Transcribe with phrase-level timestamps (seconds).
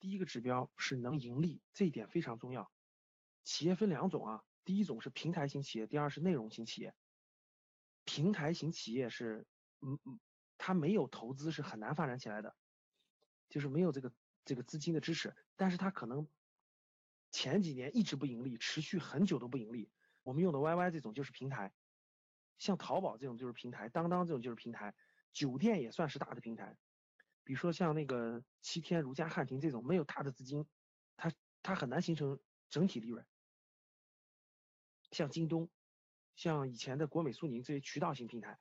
[0.00, 2.72] 第一个指标是能盈利，这一点非常重要。
[3.44, 6.94] 企业分两种啊，第一种是平台型企业，第二是内容型企业。
[8.04, 9.46] 平台型企业是，
[9.80, 10.18] 嗯嗯，
[10.58, 12.56] 它没有投资是很难发展起来的，
[13.48, 14.12] 就是没有这个
[14.44, 16.26] 这个资金的支持，但是它可能
[17.30, 19.90] 前几年一直不盈利，持续很久都不盈利。
[20.22, 21.72] 我们用的 YY 这种就是平台，
[22.58, 24.94] 像淘宝这种就是平台，当当这种就是平台，
[25.32, 26.76] 酒店也算是大的平台。
[27.50, 30.68] 比如说像那个七天如家、汉庭这种没有大的资金，
[31.16, 31.32] 它
[31.64, 32.38] 它很难形成
[32.68, 33.26] 整体利润。
[35.10, 35.68] 像京东，
[36.36, 38.60] 像以前的国美、苏宁这些渠道型平台，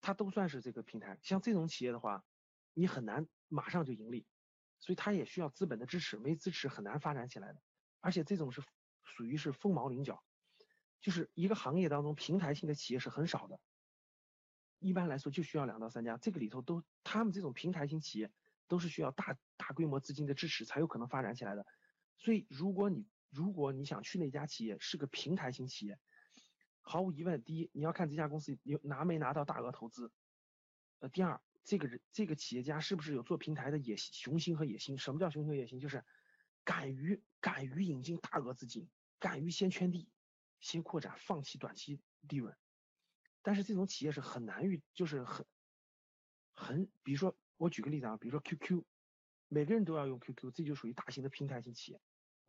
[0.00, 1.18] 它都算是这个平台。
[1.20, 2.24] 像这种企业的话，
[2.72, 4.26] 你很难马上就盈利，
[4.80, 7.60] 所以它也需要资本的支持，没支持很难发展起来的。
[8.00, 8.62] 而且这种是
[9.04, 10.24] 属于是凤毛麟角，
[11.02, 13.60] 就是一个行业当中平台性的企业是很少的。
[14.78, 18.30] 一般来说就需要两到三家，这个里头都他们这种平台型企业
[18.66, 21.66] 都是需要大大规模资金的支持才有可能发展起来的。
[22.16, 25.98] 所以如果你如果你想去那家企业是个平台型企业，
[26.80, 30.12] 毫无疑问，第一你要看这家公司有拿没拿到大额投资，
[31.00, 34.96] 呃，第二这个人这个企业家是不是有做平台的野心、雄心和野心？
[34.96, 35.78] 什么叫雄心和野心？
[35.78, 36.04] 就是
[36.64, 38.88] 敢于敢于引进大额资金，
[39.18, 40.08] 敢于先圈地、
[40.60, 42.56] 先扩展，放弃短期利润。
[43.48, 45.46] 但是这种企业是很难遇，就是很
[46.52, 48.82] 很，比如说我举个例子啊，比如说 QQ，
[49.48, 51.98] 每个人都要用 QQ，这就属于大型的平台型企业。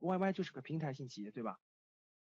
[0.02, 1.58] YY 就是个平台型企业，对吧？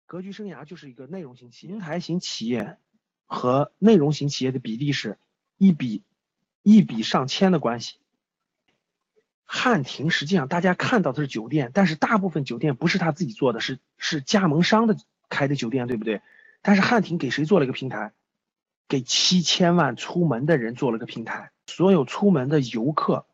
[0.07, 1.73] 格局生涯就是一个内容型企业。
[1.75, 2.79] 平台型企业
[3.27, 5.19] 和内容型企业的比例是
[5.59, 6.03] 一比
[6.63, 7.99] 一比上千的关系。
[9.45, 14.97] 汉庭实际上大家看到的是酒店，但是大部分酒店不是他自己做的，是是加盟商的
[15.29, 16.23] 开的酒店，对不对？
[16.63, 18.15] 但是汉庭给谁做了一个平台？
[18.93, 23.25] 给七千万出门的人做了个平台，所有出门的游客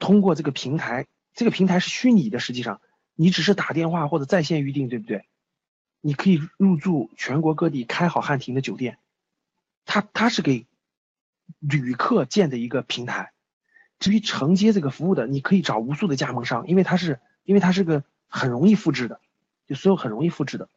[0.00, 2.80] 通过这个平台，这个平台是虚拟的，实际上
[3.14, 5.24] 你只是打电话或者在线预订，对不对？
[6.00, 8.98] 你可以入住全国各地开好汉庭的酒店，
[9.84, 10.66] 它它是给
[11.60, 13.30] 旅客建的一个平台。
[14.00, 19.20] 至于承接这个服务的，你可以找无数的加盟商，因为它是因为它是个很容易复制的，
[19.68, 20.68] 就所有很容易复制的，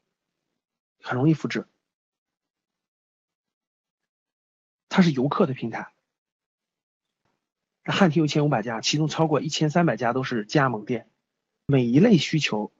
[1.01, 1.65] 很容易复制。
[4.99, 5.93] 它是游客的平台，
[7.85, 11.09] 汉庭有千五百家，其中超过一千三百家都是加盟店。
[11.65, 12.73] 每一类需求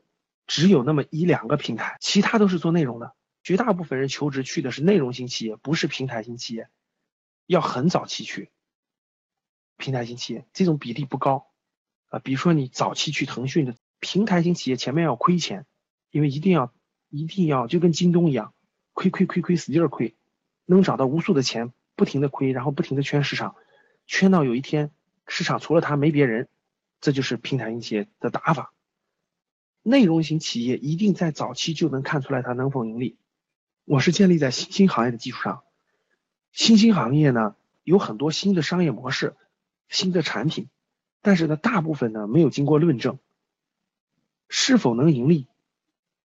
[0.45, 3.15] 只有那么一两个平台，其他都是做内容的。
[3.41, 6.67] 绝大部分人求职去的是内容型企业，不是平台型企业，
[7.45, 8.51] 要很早期去。
[9.77, 11.47] 平台型企业这种比例不高
[12.09, 15.65] 啊，比如说你早期去腾讯的平台型企业，前面要亏钱，
[16.11, 16.73] 因为一定要
[17.07, 18.53] 一定要就跟京东一样，
[18.91, 20.17] 亏亏亏亏使劲亏，
[20.65, 21.71] 能找到无数的钱。
[21.99, 23.57] 不停的亏，然后不停的圈市场，
[24.07, 24.89] 圈到有一天
[25.27, 26.47] 市场除了他没别人，
[27.01, 28.71] 这就是平台型企业的打法。
[29.83, 33.17] 内容型企业一定在早期就能看出来它能否盈利。
[33.83, 35.61] 我是建立在新兴行业的基础上，
[36.53, 39.35] 新兴行业呢有很多新的商业模式、
[39.89, 40.69] 新的产品，
[41.21, 43.19] 但是呢大部分呢没有经过论证，
[44.47, 45.47] 是否能盈利，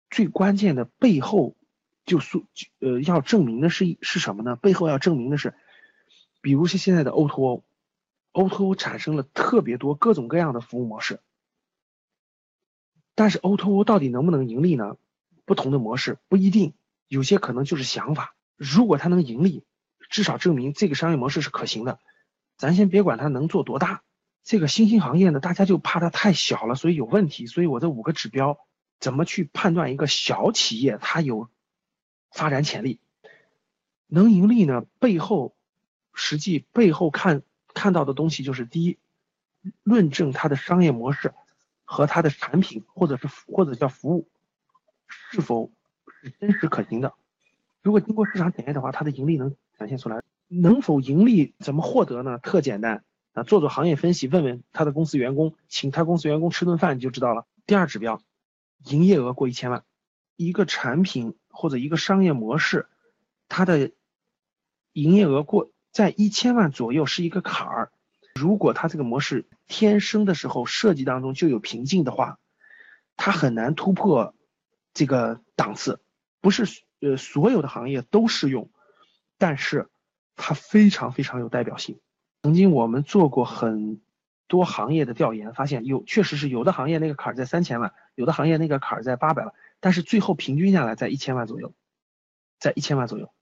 [0.08, 1.56] 最关键的背后
[2.06, 2.44] 就是
[2.78, 4.54] 呃要证明的是是什么呢？
[4.54, 5.52] 背后要证明的是。
[6.44, 11.20] 比如是现在的 O2O，O2O o 产生了特别多各种各样的服务模式，
[13.14, 14.98] 但是 O2O 到底能不能盈利呢？
[15.46, 16.74] 不同的模式不一定，
[17.08, 18.36] 有些可能就是想法。
[18.56, 19.64] 如果它能盈利，
[20.10, 21.98] 至少证明这个商业模式是可行的。
[22.58, 24.02] 咱先别管它能做多大，
[24.42, 27.46] 这个新兴行业呢，大家就怕它太小了，所以有问题。
[27.46, 28.58] 所以我这五个指标
[29.00, 31.48] 怎么去判断一个小企业它有
[32.30, 33.00] 发展潜力，
[34.08, 34.84] 能盈利呢？
[34.98, 35.53] 背后。
[36.14, 37.42] 实际背后看
[37.74, 38.98] 看到的东西就是：第一，
[39.82, 41.34] 论证它的商业模式
[41.84, 44.28] 和它的产品，或者是或者叫服务
[45.06, 45.70] 是否
[46.22, 47.14] 是真实可行的。
[47.82, 50.22] 如果经过市场检验的话，它的盈利能展现出来。
[50.46, 52.38] 能否盈利怎么获得呢？
[52.38, 53.02] 特简单
[53.32, 57.46] 啊，做做行业分析，问问他的公司员工，请他公司员工吃顿饭你就知道了。
[57.66, 58.22] 第二指标，
[58.84, 59.84] 营业额过一千万，
[60.36, 62.86] 一个产品或者一个商业模式，
[63.48, 63.90] 它的
[64.92, 65.70] 营业额过。
[65.94, 67.92] 在一千万左右是一个坎儿，
[68.34, 72.40] 如果它这个模式天生的时候设计当中就有瓶颈的话，
[73.16, 74.34] 它很难突破
[74.92, 76.00] 这个档次。
[76.40, 76.64] 不是
[77.00, 78.70] 呃所有的行业都适用，
[79.38, 79.88] 但是
[80.34, 82.00] 它非常非常有代表性。
[82.42, 84.02] 曾经我们做过很
[84.48, 91.72] 多行业的调研，发现有确实是有的行业那个坎儿在三千万，有的行业那个坎儿在八百万，但是最后平均下来在一千万左右，
[92.58, 93.32] 在一千万左右。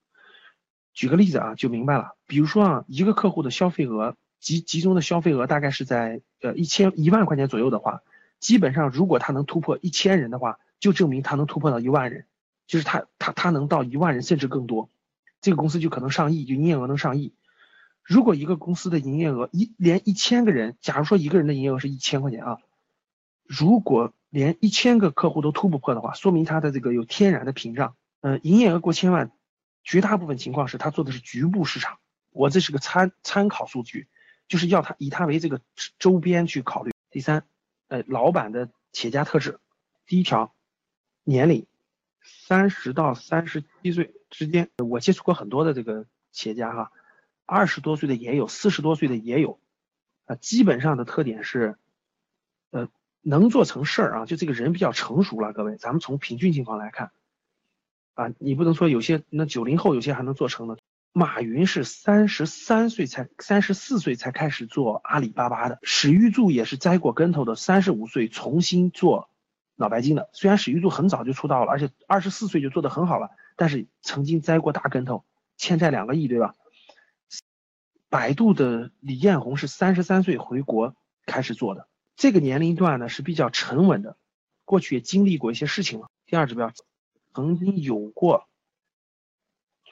[0.93, 2.15] 举个例子啊，就明白了。
[2.27, 8.01] 比如说啊，一个客户的消费额集集中的消费额大概是在呃一千一万块钱左右的话，
[8.39, 12.25] 基本上如果他能突破一千人的话，就证明他能突破到一万人，
[12.67, 14.89] 就是他他他能到一万人甚至更多，
[15.41, 17.33] 这个公司就可能上亿，就营业额能上亿。
[18.03, 22.57] 如果一个公司的营业额一连一千个人，假如说一个人的营业额是一千块钱啊，
[23.47, 27.95] 如果连一千个客户都突不破的话，说明他的这个有天然的屏障。
[28.19, 29.31] 呃，营业额过千万，
[29.83, 31.99] 绝大部分情况是他做的是局部市场。
[32.31, 34.07] 我这是个参参考数据，
[34.47, 35.61] 就是要他以他为这个
[35.99, 36.91] 周边去考虑。
[37.11, 37.45] 第三，
[37.89, 39.59] 呃，老板的企业家特质，
[40.07, 40.55] 第一条，
[41.23, 41.67] 年龄，
[42.23, 44.71] 三十到三十七岁之间。
[44.77, 46.91] 我接触过很多的这个企业家哈。
[47.45, 49.59] 二十多岁的也有，四十多岁的也有，
[50.25, 51.77] 啊，基本上的特点是，
[52.71, 52.87] 呃，
[53.21, 55.53] 能做成事儿啊，就这个人比较成熟了。
[55.53, 57.11] 各位，咱们从平均情况来看，
[58.13, 60.75] 啊，你不能说有些那九零后有些还能做成呢。
[61.15, 69.29] 马云是三十三岁才三十四岁才开始做阿里巴巴的，史玉柱也是栽过跟头的，三十五岁重新做
[69.75, 70.29] 脑白金的。
[70.33, 75.23] 虽然史玉柱很早就出道了，而且二十四岁就做得很好了，但是曾经栽过大跟头，
[75.55, 76.55] 欠债两个亿，对吧？
[78.09, 80.95] 百度的李彦宏是三十三岁回国
[81.27, 84.17] 开始做的，这个年龄段呢是比较沉稳的，
[84.65, 86.07] 过去也经历过一些事情了。
[86.25, 86.71] 第二指标，
[87.33, 88.47] 曾经有过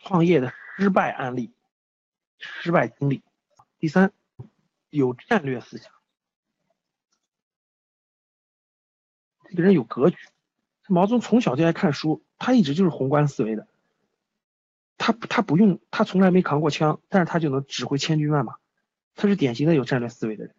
[0.04, 1.54] 创业的失败案例、
[2.38, 3.24] 失败经历。
[3.80, 4.14] 第三，
[4.90, 5.92] 有战略思想，
[9.50, 10.18] 这个人有格局。
[10.88, 13.68] 毛泽东从小就爱看书，他一直就是宏观思维的。
[14.98, 18.58] 他他不用，他从来没扛过枪，但是他就能指挥千军万马，
[19.16, 20.56] 他是典型的有战略思维的人。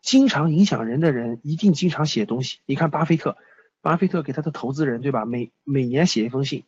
[0.00, 2.60] 经常影响人的人，一定经常写东西。
[2.64, 3.36] 你看巴菲特，
[3.80, 5.24] 巴菲特给他的投资人，对吧？
[5.24, 6.64] 每每年写一封信。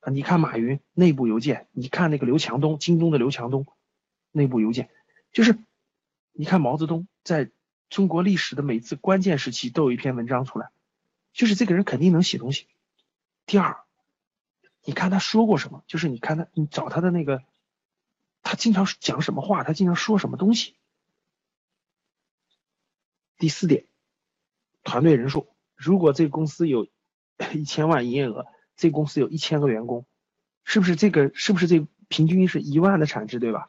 [0.00, 3.66] 啊，你看马云内部邮件，你看那个刘强东，京东的刘强东
[4.32, 4.90] 内部邮件，
[5.32, 5.58] 就是
[6.32, 7.50] 你看毛泽东在
[7.88, 10.70] 中国历史的每次关键时期都有一篇文章出来，
[11.32, 12.66] 就是这个人肯定能写东西。
[13.46, 13.78] 第二。
[14.86, 15.82] 你看他说过什么？
[15.86, 17.42] 就是你看他，你找他的那个，
[18.42, 20.74] 他经常讲什么话，他经常说什么东西。
[23.38, 23.86] 第四点，
[24.82, 25.48] 团队人数，
[25.84, 26.86] 如果这个公司有
[27.52, 28.46] 一千万营业额，
[28.76, 30.06] 这公司有一千个员工，
[30.64, 33.68] 是不是这个是不是这平均是一万的产值，对吧？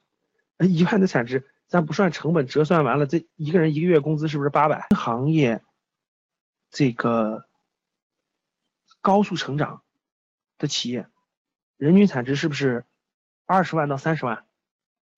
[0.60, 4.88] 一万的产值，咱不算成本，折算完了，这一个人一个月工资是不是八百？
[4.96, 5.62] 行业
[6.72, 7.46] 这个
[9.02, 9.82] 高速成长。
[10.58, 11.10] 的企业，
[11.76, 12.86] 人均产值是不是
[13.46, 14.46] 二十万到三十万？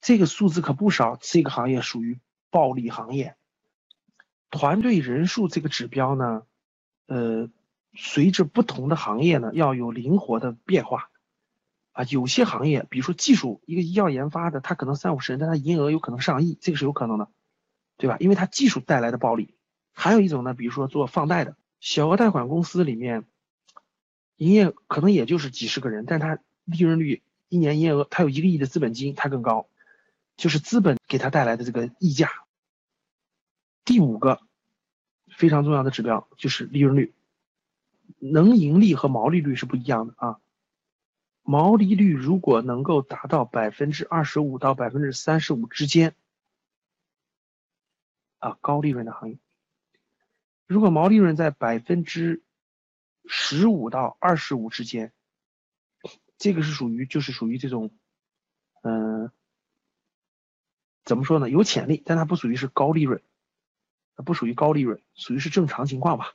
[0.02, 1.16] 这个数字可不少。
[1.22, 2.20] 这个行业属于
[2.50, 3.36] 暴利行业。
[4.50, 6.42] 团队人数这个指标呢，
[7.08, 7.50] 呃，
[7.96, 11.10] 随着不同的行业呢，要有灵活的变化。
[11.94, 17.28] 啊，有些行业，比如说技术，一个医药研发的，它可能三五十人，但它营业额有可能上亿，这个是有可能的，
[17.98, 18.18] 对吧？
[18.20, 19.56] 因为它技术带来的暴利。
[19.94, 23.26] 还有一种呢，比如说做放贷的，小额贷款公司里面。
[24.36, 29.68] 营业可能也就是几十个人，但他利润率一年营业额，他有一个亿的资本金，它更高，
[30.36, 32.30] 就是资本给他带来的这个溢价。
[33.84, 34.40] 第五个
[35.38, 37.14] 非常重要的指标就是利润率，
[38.18, 40.40] 能盈利和毛利率是不一样的啊。
[41.44, 46.16] 毛利率如果能够达到百分之二十五到百分之三十五之间，
[48.40, 49.38] 啊，高利润的行业。
[50.66, 52.42] 如果毛利润在百分之
[53.28, 55.14] 十五到二十五之间，
[56.40, 57.92] 这个是属于就是属于这种，
[58.82, 59.30] 嗯，
[61.06, 61.48] 怎么说呢？
[61.48, 63.22] 有潜力，但它不属于是高利润，
[64.24, 66.34] 不属于高利润，属于是正常情况吧。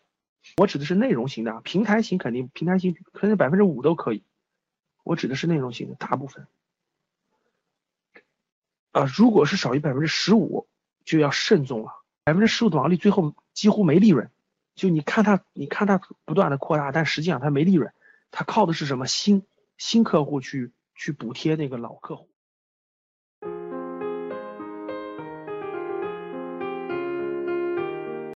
[0.56, 4.24] 我指的是内容型的，平台型肯定平台型可能百分之五都可以。
[5.04, 6.46] 我指的是内容型的大部分，
[8.92, 10.68] 啊，如果是少于百分之十五，
[11.04, 11.92] 就要慎重了。
[12.24, 14.30] 百分之十五的毛利最后几乎没利润。
[14.74, 17.92] 就你看它，你看它不断的扩大，但实际上它没利润，
[18.30, 19.44] 它靠的是什么新
[19.76, 22.31] 新客户去去补贴那个老客户。